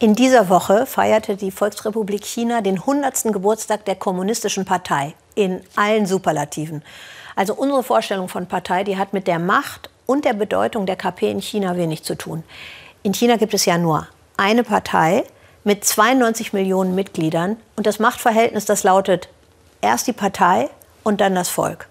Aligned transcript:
In 0.00 0.14
dieser 0.14 0.48
Woche 0.48 0.86
feierte 0.86 1.34
die 1.34 1.50
Volksrepublik 1.50 2.24
China 2.24 2.60
den 2.60 2.76
100. 2.76 3.32
Geburtstag 3.32 3.84
der 3.84 3.96
Kommunistischen 3.96 4.64
Partei 4.64 5.14
in 5.34 5.60
allen 5.74 6.06
Superlativen. 6.06 6.84
Also 7.34 7.54
unsere 7.54 7.82
Vorstellung 7.82 8.28
von 8.28 8.46
Partei, 8.46 8.84
die 8.84 8.96
hat 8.96 9.12
mit 9.12 9.26
der 9.26 9.40
Macht 9.40 9.90
und 10.06 10.24
der 10.24 10.34
Bedeutung 10.34 10.86
der 10.86 10.94
KP 10.94 11.28
in 11.28 11.42
China 11.42 11.76
wenig 11.76 12.04
zu 12.04 12.14
tun. 12.14 12.44
In 13.02 13.12
China 13.12 13.38
gibt 13.38 13.54
es 13.54 13.64
ja 13.64 13.76
nur 13.76 14.06
eine 14.36 14.62
Partei 14.62 15.24
mit 15.64 15.84
92 15.84 16.52
Millionen 16.52 16.94
Mitgliedern 16.94 17.56
und 17.74 17.84
das 17.84 17.98
Machtverhältnis, 17.98 18.66
das 18.66 18.84
lautet 18.84 19.28
erst 19.80 20.06
die 20.06 20.12
Partei 20.12 20.70
und 21.02 21.20
dann 21.20 21.34
das 21.34 21.48
Volk. 21.48 21.88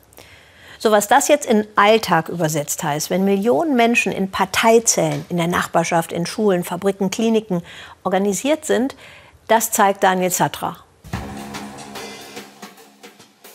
So 0.80 0.92
was 0.92 1.08
das 1.08 1.28
jetzt 1.28 1.46
in 1.46 1.66
Alltag 1.76 2.30
übersetzt 2.30 2.84
heißt, 2.84 3.10
wenn 3.10 3.26
Millionen 3.26 3.76
Menschen 3.76 4.12
in 4.12 4.30
Parteizellen, 4.30 5.26
in 5.30 5.38
der 5.38 5.48
Nachbarschaft, 5.48 6.12
in 6.12 6.26
Schulen, 6.26 6.64
Fabriken, 6.64 7.10
Kliniken 7.10 7.62
organisiert 8.04 8.66
sind, 8.66 8.96
das 9.48 9.72
zeigt 9.72 10.04
Daniel 10.04 10.32
Zatra. 10.32 10.78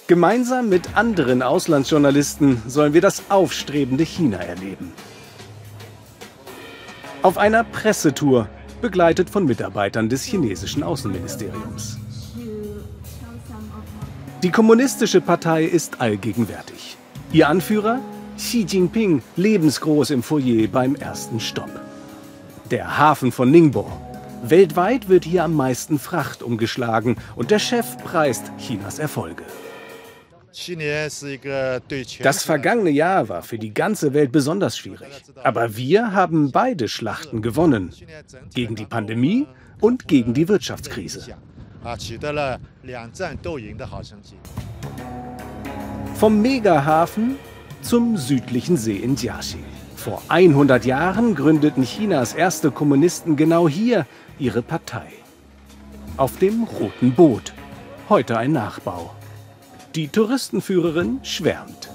Gemeinsam 0.09 0.69
mit 0.69 0.97
anderen 0.97 1.43
Auslandsjournalisten 1.43 2.63
sollen 2.67 2.93
wir 2.93 3.01
das 3.01 3.23
aufstrebende 3.29 4.05
China 4.05 4.39
erleben. 4.39 4.93
Auf 7.23 7.39
einer 7.39 7.63
Pressetour, 7.63 8.49
begleitet 8.83 9.31
von 9.31 9.47
Mitarbeitern 9.47 10.09
des 10.09 10.25
chinesischen 10.25 10.83
Außenministeriums. 10.83 11.99
Die 14.43 14.51
kommunistische 14.51 15.21
Partei 15.21 15.65
ist 15.65 16.01
allgegenwärtig. 16.01 16.82
Ihr 17.33 17.49
Anführer? 17.49 17.99
Xi 18.37 18.67
Jinping 18.69 19.23
lebensgroß 19.37 20.11
im 20.11 20.23
Foyer 20.23 20.69
beim 20.69 20.95
ersten 20.95 21.41
Stopp. 21.41 21.71
Der 22.71 22.99
Hafen 22.99 23.33
von 23.33 23.51
Ningbo. 23.51 23.91
Weltweit 24.43 25.09
wird 25.09 25.25
hier 25.25 25.45
am 25.45 25.55
meisten 25.55 25.99
Fracht 25.99 26.43
umgeschlagen 26.43 27.17
und 27.35 27.51
der 27.51 27.59
Chef 27.59 27.97
preist 28.05 28.53
Chinas 28.59 28.99
Erfolge. 28.99 29.45
Das 32.23 32.43
vergangene 32.43 32.91
Jahr 32.91 33.31
war 33.31 33.43
für 33.43 33.59
die 33.59 33.73
ganze 33.73 34.13
Welt 34.13 34.31
besonders 34.31 34.77
schwierig. 34.77 35.09
Aber 35.43 35.75
wir 35.75 36.13
haben 36.13 36.53
beide 36.53 36.87
Schlachten 36.89 37.41
gewonnen. 37.41 37.95
Gegen 38.55 38.75
die 38.77 38.85
Pandemie 38.85 39.47
und 39.81 40.07
gegen 40.07 40.35
die 40.35 40.49
Wirtschaftskrise. 40.49 41.35
Vom 46.23 46.41
Megahafen 46.41 47.35
zum 47.81 48.17
südlichen 48.17 48.77
See 48.77 48.95
in 48.95 49.17
Jiaxing. 49.17 49.65
Vor 49.97 50.23
100 50.29 50.85
Jahren 50.85 51.35
gründeten 51.35 51.83
Chinas 51.83 52.33
erste 52.33 52.71
Kommunisten 52.71 53.35
genau 53.35 53.69
hier 53.69 54.07
ihre 54.39 54.63
Partei. 54.63 55.09
Auf 56.17 56.39
dem 56.39 56.63
Roten 56.63 57.13
Boot. 57.13 57.53
Heute 58.09 58.39
ein 58.39 58.53
Nachbau. 58.53 59.11
Die 59.97 60.07
Touristenführerin 60.07 61.19
schwärmt. 61.25 61.91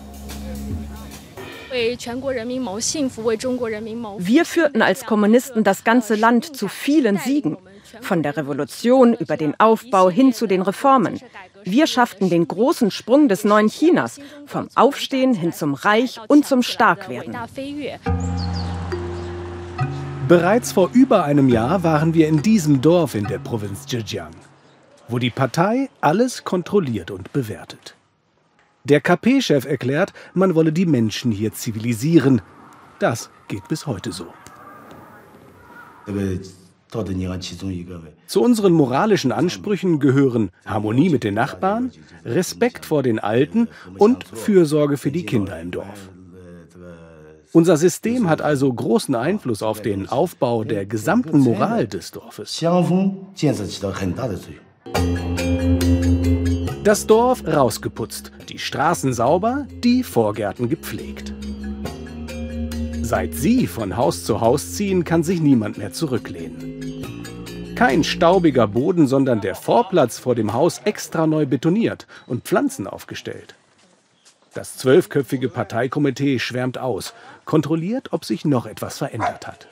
Wir 4.18 4.46
führten 4.46 4.82
als 4.82 5.06
Kommunisten 5.06 5.64
das 5.64 5.86
ganze 5.86 6.16
Land 6.16 6.54
zu 6.54 6.68
vielen 6.68 7.18
Siegen. 7.18 7.56
Von 8.02 8.24
der 8.24 8.38
Revolution 8.38 9.14
über 9.14 9.38
den 9.38 9.60
Aufbau 9.60 10.10
hin 10.10 10.34
zu 10.34 10.48
den 10.48 10.62
Reformen. 10.62 11.20
Wir 11.64 11.88
schafften 11.88 12.30
den 12.30 12.48
großen 12.48 12.92
Sprung 12.92 13.28
des 13.28 13.44
neuen 13.44 13.70
Chinas, 13.70 14.20
vom 14.46 14.70
Aufstehen 14.76 15.34
hin 15.34 15.54
zum 15.54 15.74
Reich 15.74 16.20
und 16.28 16.46
zum 16.46 16.64
Starkwerden. 16.64 17.36
Bereits 20.28 20.74
vor 20.74 20.90
über 20.94 21.24
einem 21.24 21.48
Jahr 21.48 21.84
waren 21.84 22.14
wir 22.14 22.28
in 22.28 22.42
diesem 22.42 22.82
Dorf 22.82 23.16
in 23.16 23.26
der 23.26 23.40
Provinz 23.40 23.86
Zhejiang, 23.86 24.34
wo 25.08 25.20
die 25.20 25.30
Partei 25.30 25.90
alles 26.02 26.44
kontrolliert 26.44 27.12
und 27.12 27.32
bewertet. 27.32 27.96
Der 28.84 29.02
KP-Chef 29.02 29.66
erklärt, 29.66 30.14
man 30.34 30.56
wolle 30.56 30.72
die 30.72 30.86
Menschen 30.86 31.32
hier 31.32 31.54
zivilisieren. 31.54 32.42
Das 33.00 33.30
geht 33.48 33.68
bis 33.68 33.86
heute 33.86 34.12
so. 34.12 34.28
Zu 38.28 38.42
unseren 38.42 38.74
moralischen 38.74 39.32
Ansprüchen 39.32 40.00
gehören 40.00 40.50
Harmonie 40.66 41.10
mit 41.10 41.24
den 41.24 41.34
Nachbarn, 41.34 41.92
Respekt 42.24 42.86
vor 42.86 43.04
den 43.04 43.20
Alten 43.20 43.68
und 43.98 44.24
Fürsorge 44.24 44.98
für 44.98 45.12
die 45.12 45.26
Kinder 45.26 45.60
im 45.60 45.72
Dorf. 45.72 46.10
Unser 47.54 47.78
System 47.78 48.30
hat 48.30 48.42
also 48.42 48.72
großen 48.72 49.16
Einfluss 49.16 49.64
auf 49.64 49.82
den 49.82 50.08
Aufbau 50.08 50.64
der 50.64 50.86
gesamten 50.86 51.40
Moral 51.40 51.88
des 51.88 52.12
Dorfes. 52.12 52.64
Das 56.84 57.08
Dorf 57.08 57.46
rausgeputzt, 57.46 58.32
die 58.48 58.60
Straßen 58.60 59.12
sauber, 59.12 59.66
die 59.84 60.04
Vorgärten 60.04 60.70
gepflegt. 60.70 61.34
Seit 63.08 63.36
sie 63.36 63.68
von 63.68 63.96
Haus 63.96 64.26
zu 64.26 64.42
Haus 64.42 64.74
ziehen, 64.74 65.06
kann 65.06 65.24
sich 65.24 65.40
niemand 65.40 65.78
mehr 65.78 65.94
zurücklehnen. 65.94 67.74
Kein 67.74 68.04
staubiger 68.04 68.68
Boden, 68.68 69.08
sondern 69.08 69.40
der 69.40 69.56
Vorplatz 69.56 70.20
vor 70.20 70.36
dem 70.36 70.52
Haus 70.52 70.82
extra 70.84 71.26
neu 71.26 71.46
betoniert 71.46 72.06
und 72.26 72.44
Pflanzen 72.44 72.86
aufgestellt. 72.86 73.56
Das 74.54 74.76
zwölfköpfige 74.76 75.48
Parteikomitee 75.48 76.38
schwärmt 76.40 76.80
aus, 76.80 77.14
kontrolliert, 77.46 78.12
ob 78.12 78.26
sich 78.26 78.44
noch 78.44 78.66
etwas 78.66 78.98
verändert 78.98 79.48
hat. 79.48 79.70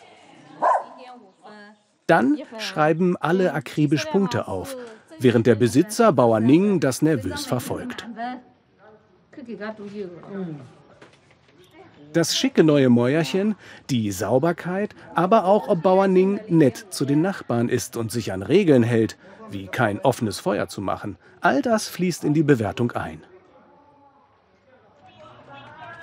Dann 2.07 2.39
schreiben 2.57 3.17
alle 3.17 3.53
akribisch 3.53 4.05
Punkte 4.05 4.47
auf 4.47 4.77
während 5.19 5.45
der 5.45 5.55
Besitzer 5.55 6.13
Bauer 6.13 6.39
Ning 6.39 6.79
das 6.79 7.01
nervös 7.01 7.45
verfolgt. 7.45 8.07
Das 12.15 12.33
schicke 12.33 12.63
neue 12.63 12.87
Mäuerchen, 12.87 13.55
die 13.89 14.09
Sauberkeit, 14.09 14.95
aber 15.15 15.43
auch 15.43 15.67
ob 15.67 15.83
Bauer 15.83 16.07
Ning 16.07 16.39
nett 16.47 16.85
zu 16.89 17.03
den 17.03 17.21
Nachbarn 17.21 17.67
ist 17.67 17.97
und 17.97 18.09
sich 18.09 18.31
an 18.31 18.41
Regeln 18.41 18.83
hält, 18.83 19.17
wie 19.49 19.67
kein 19.67 19.99
offenes 19.99 20.39
Feuer 20.39 20.69
zu 20.69 20.79
machen, 20.79 21.17
all 21.41 21.61
das 21.61 21.89
fließt 21.89 22.23
in 22.23 22.33
die 22.33 22.43
Bewertung 22.43 22.93
ein. 22.93 23.21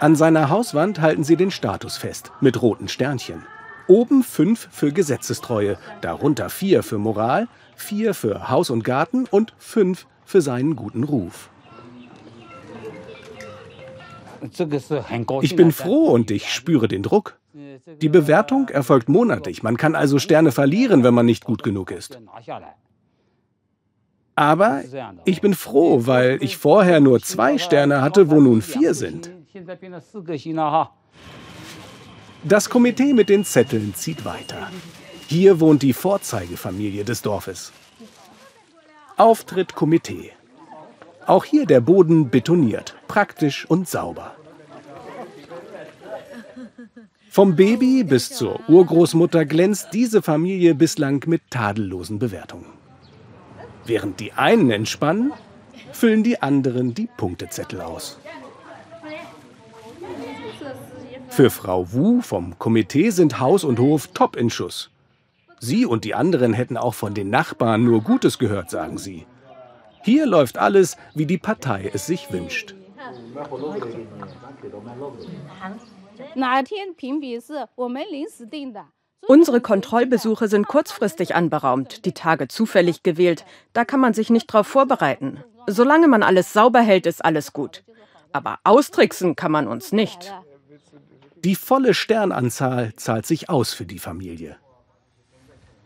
An 0.01 0.15
seiner 0.15 0.51
Hauswand 0.51 1.01
halten 1.01 1.25
sie 1.25 1.37
den 1.37 1.51
Status 1.51 1.97
fest, 1.97 2.31
mit 2.43 2.61
roten 2.61 2.89
Sternchen. 2.89 3.47
Oben 3.87 4.22
fünf 4.22 4.69
für 4.71 4.93
Gesetzestreue, 4.93 5.78
darunter 6.03 6.51
vier 6.51 6.83
für 6.83 6.99
Moral, 6.99 7.49
vier 7.75 8.12
für 8.12 8.51
Haus 8.51 8.69
und 8.69 8.84
Garten 8.84 9.25
und 9.31 9.55
fünf 9.56 10.06
für 10.27 10.43
seinen 10.43 10.77
guten 10.77 11.05
Ruf. 11.05 11.49
Ich 15.42 15.56
bin 15.56 15.72
froh 15.72 16.10
und 16.10 16.30
ich 16.30 16.53
spüre 16.53 16.88
den 16.88 17.03
Druck. 17.03 17.38
Die 18.00 18.08
Bewertung 18.08 18.69
erfolgt 18.69 19.08
monatlich. 19.08 19.62
Man 19.62 19.76
kann 19.76 19.94
also 19.94 20.19
Sterne 20.19 20.53
verlieren, 20.53 21.04
wenn 21.04 21.14
man 21.14 21.26
nicht 21.26 21.44
gut 21.44 21.62
genug 21.62 21.91
ist. 21.91 22.19
Aber 24.34 24.82
ich 25.25 25.41
bin 25.41 25.54
froh, 25.54 26.06
weil 26.06 26.42
ich 26.42 26.56
vorher 26.56 27.00
nur 27.00 27.20
zwei 27.20 27.58
Sterne 27.58 28.00
hatte, 28.00 28.30
wo 28.30 28.41
nun 28.41 28.62
vier 28.62 28.94
sind. 28.94 29.30
Das 32.44 32.70
Komitee 32.70 33.12
mit 33.12 33.28
den 33.28 33.44
Zetteln 33.44 33.94
zieht 33.94 34.24
weiter. 34.24 34.70
Hier 35.28 35.60
wohnt 35.60 35.82
die 35.82 35.92
Vorzeigefamilie 35.92 37.04
des 37.04 37.22
Dorfes. 37.22 37.72
Auftritt 39.16 39.74
Komitee. 39.74 40.32
Auch 41.26 41.44
hier 41.44 41.66
der 41.66 41.80
Boden 41.80 42.30
betoniert, 42.30 42.97
praktisch 43.12 43.67
und 43.69 43.87
sauber. 43.91 44.34
Vom 47.28 47.56
Baby 47.56 48.05
bis 48.05 48.31
zur 48.31 48.67
Urgroßmutter 48.71 49.45
glänzt 49.45 49.89
diese 49.93 50.23
Familie 50.23 50.75
bislang 50.75 51.22
mit 51.27 51.42
tadellosen 51.51 52.19
Bewertungen. 52.19 52.72
Während 53.84 54.19
die 54.19 54.33
einen 54.33 54.71
entspannen, 54.71 55.34
füllen 55.92 56.22
die 56.22 56.41
anderen 56.41 56.95
die 56.95 57.07
Punktezettel 57.19 57.83
aus. 57.83 58.19
Für 61.28 61.51
Frau 61.51 61.92
Wu 61.92 62.22
vom 62.22 62.59
Komitee 62.59 63.10
sind 63.10 63.41
Haus 63.41 63.63
und 63.63 63.78
Hof 63.78 64.07
top 64.15 64.36
in 64.36 64.48
Schuss. 64.48 64.91
Sie 65.60 65.84
und 65.84 66.04
die 66.04 66.15
anderen 66.15 66.54
hätten 66.54 66.78
auch 66.78 66.95
von 66.95 67.13
den 67.13 67.28
Nachbarn 67.28 67.84
nur 67.84 68.01
Gutes 68.01 68.39
gehört, 68.39 68.71
sagen 68.71 68.97
sie. 68.97 69.27
Hier 70.03 70.25
läuft 70.25 70.57
alles, 70.57 70.97
wie 71.15 71.27
die 71.27 71.36
Partei 71.36 71.91
es 71.92 72.07
sich 72.07 72.33
wünscht. 72.33 72.75
Unsere 79.28 79.60
Kontrollbesuche 79.60 80.48
sind 80.48 80.66
kurzfristig 80.66 81.34
anberaumt, 81.34 82.04
die 82.04 82.12
Tage 82.12 82.48
zufällig 82.48 83.03
gewählt. 83.03 83.44
Da 83.72 83.84
kann 83.84 84.00
man 84.00 84.14
sich 84.14 84.30
nicht 84.30 84.47
drauf 84.47 84.66
vorbereiten. 84.66 85.42
Solange 85.68 86.09
man 86.09 86.22
alles 86.22 86.53
sauber 86.53 86.80
hält, 86.80 87.06
ist 87.06 87.24
alles 87.24 87.53
gut. 87.53 87.84
Aber 88.32 88.59
austricksen 88.64 89.36
kann 89.36 89.53
man 89.53 89.68
uns 89.68 89.92
nicht. 89.92 90.34
Die 91.44 91.54
volle 91.54 91.94
Sternanzahl 91.94 92.94
zahlt 92.97 93.26
sich 93.26 93.48
aus 93.48 93.72
für 93.74 93.84
die 93.84 93.98
Familie. 93.98 94.56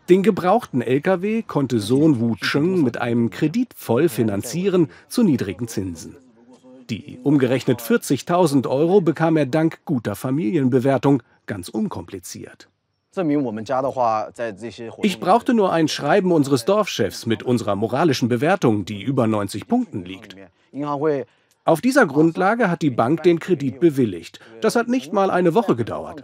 Den 0.09 0.23
gebrauchten 0.23 0.81
LKW 0.81 1.41
konnte 1.41 1.79
Sohn 1.79 2.19
Wu 2.19 2.35
Cheng 2.35 2.81
mit 2.81 2.97
einem 2.97 3.29
Kredit 3.29 3.73
voll 3.75 4.07
finanzieren 4.07 4.89
zu 5.09 5.21
niedrigen 5.21 5.67
Zinsen. 5.67 6.15
Die 6.89 7.19
umgerechnet 7.23 7.81
40.000 7.81 8.67
Euro 8.67 9.01
bekam 9.01 9.35
er 9.37 9.45
dank 9.45 9.79
guter 9.85 10.15
Familienbewertung 10.15 11.21
ganz 11.45 11.67
unkompliziert. 11.69 12.69
Ich 15.01 15.19
brauchte 15.19 15.53
nur 15.53 15.73
ein 15.73 15.87
Schreiben 15.87 16.31
unseres 16.31 16.65
Dorfchefs 16.65 17.25
mit 17.25 17.43
unserer 17.43 17.75
moralischen 17.75 18.29
Bewertung, 18.29 18.85
die 18.85 19.01
über 19.01 19.27
90 19.27 19.67
Punkten 19.67 20.05
liegt. 20.05 20.35
Auf 21.65 21.81
dieser 21.81 22.05
Grundlage 22.05 22.69
hat 22.69 22.81
die 22.81 22.91
Bank 22.91 23.23
den 23.23 23.39
Kredit 23.39 23.79
bewilligt. 23.79 24.39
Das 24.61 24.75
hat 24.75 24.87
nicht 24.87 25.11
mal 25.11 25.29
eine 25.31 25.53
Woche 25.53 25.75
gedauert. 25.75 26.23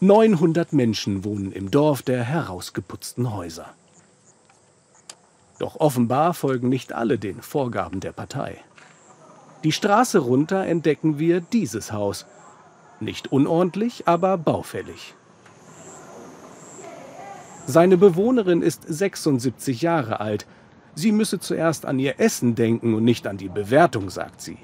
900 0.00 0.72
Menschen 0.72 1.24
wohnen 1.24 1.52
im 1.52 1.70
Dorf 1.70 2.02
der 2.02 2.22
herausgeputzten 2.22 3.34
Häuser. 3.34 3.74
Doch 5.58 5.76
offenbar 5.80 6.34
folgen 6.34 6.68
nicht 6.68 6.92
alle 6.92 7.18
den 7.18 7.42
Vorgaben 7.42 8.00
der 8.00 8.12
Partei. 8.12 8.58
Die 9.64 9.72
Straße 9.72 10.20
runter 10.20 10.64
entdecken 10.66 11.18
wir 11.18 11.40
dieses 11.40 11.92
Haus. 11.92 12.26
Nicht 13.00 13.32
unordentlich, 13.32 14.06
aber 14.06 14.38
baufällig. 14.38 15.14
Seine 17.66 17.96
Bewohnerin 17.96 18.62
ist 18.62 18.84
76 18.86 19.82
Jahre 19.82 20.20
alt. 20.20 20.46
Sie 20.94 21.12
müsse 21.12 21.38
zuerst 21.38 21.86
an 21.86 21.98
ihr 21.98 22.18
Essen 22.18 22.54
denken 22.54 22.94
und 22.94 23.04
nicht 23.04 23.26
an 23.26 23.36
die 23.36 23.48
Bewertung, 23.48 24.10
sagt 24.10 24.40
sie. 24.40 24.58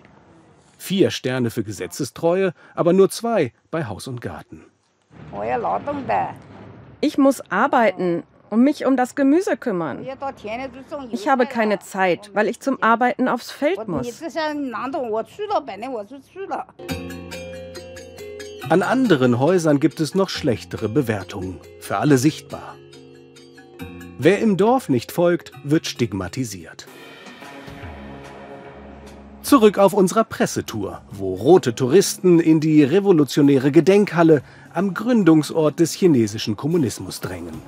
Vier 0.79 1.11
Sterne 1.11 1.51
für 1.51 1.65
Gesetzestreue, 1.65 2.55
aber 2.75 2.93
nur 2.93 3.11
zwei 3.11 3.53
bei 3.71 3.85
Haus 3.87 4.07
und 4.07 4.21
Garten. 4.21 4.65
Ich 7.01 7.19
muss 7.19 7.41
arbeiten 7.51 8.23
und 8.51 8.63
mich 8.63 8.87
um 8.87 8.97
das 8.97 9.15
Gemüse 9.15 9.57
kümmern. 9.57 10.07
Ich 11.11 11.29
habe 11.29 11.47
keine 11.47 11.79
Zeit, 11.79 12.31
weil 12.35 12.49
ich 12.49 12.61
zum 12.61 12.83
Arbeiten 12.83 13.29
aufs 13.29 13.51
Feld 13.51 13.89
muss. 13.89 14.23
An 18.71 18.83
anderen 18.83 19.39
Häusern 19.39 19.81
gibt 19.81 20.01
es 20.01 20.15
noch 20.15 20.29
schlechtere 20.31 20.89
Bewertungen, 20.89 21.61
für 21.81 21.99
alle 21.99 22.17
sichtbar. 22.17 22.77
Wer 24.19 24.39
im 24.39 24.57
Dorf 24.57 24.89
nicht 24.89 25.13
folgt, 25.13 25.53
wird 25.65 25.87
stigmatisiert. 25.87 26.87
Zurück 29.43 29.77
auf 29.77 29.93
unserer 29.93 30.25
Pressetour, 30.25 31.03
wo 31.11 31.35
rote 31.35 31.75
Touristen 31.75 32.41
in 32.41 32.61
die 32.61 32.83
revolutionäre 32.83 33.71
Gedenkhalle 33.71 34.43
am 34.73 34.95
Gründungsort 34.95 35.81
des 35.81 35.93
chinesischen 35.93 36.57
Kommunismus 36.57 37.21
drängen. 37.21 37.61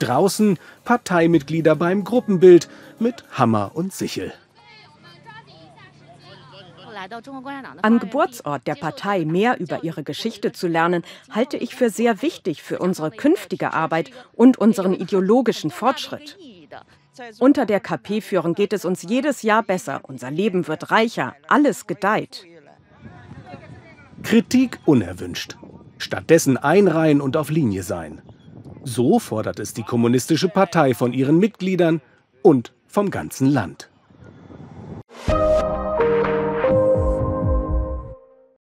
Draußen 0.00 0.58
Parteimitglieder 0.84 1.76
beim 1.76 2.04
Gruppenbild 2.04 2.68
mit 2.98 3.24
Hammer 3.32 3.70
und 3.74 3.92
Sichel. 3.92 4.32
Am 7.82 7.98
Geburtsort 7.98 8.66
der 8.66 8.74
Partei 8.74 9.24
mehr 9.24 9.58
über 9.58 9.84
ihre 9.84 10.02
Geschichte 10.02 10.52
zu 10.52 10.68
lernen, 10.68 11.02
halte 11.30 11.56
ich 11.56 11.74
für 11.74 11.90
sehr 11.90 12.22
wichtig 12.22 12.62
für 12.62 12.78
unsere 12.78 13.10
künftige 13.10 13.72
Arbeit 13.72 14.10
und 14.34 14.58
unseren 14.58 14.94
ideologischen 14.94 15.70
Fortschritt. 15.70 16.36
Unter 17.38 17.66
der 17.66 17.80
KP-Führung 17.80 18.54
geht 18.54 18.72
es 18.72 18.84
uns 18.84 19.02
jedes 19.02 19.42
Jahr 19.42 19.62
besser, 19.62 20.00
unser 20.04 20.30
Leben 20.30 20.66
wird 20.68 20.90
reicher, 20.90 21.34
alles 21.48 21.86
gedeiht. 21.86 22.44
Kritik 24.22 24.78
unerwünscht. 24.84 25.56
Stattdessen 25.98 26.56
einreihen 26.56 27.20
und 27.20 27.36
auf 27.36 27.50
Linie 27.50 27.82
sein. 27.82 28.22
So 28.84 29.18
fordert 29.18 29.58
es 29.58 29.74
die 29.74 29.82
Kommunistische 29.82 30.48
Partei 30.48 30.94
von 30.94 31.12
ihren 31.12 31.38
Mitgliedern 31.38 32.00
und 32.42 32.72
vom 32.86 33.10
ganzen 33.10 33.46
Land. 33.46 33.89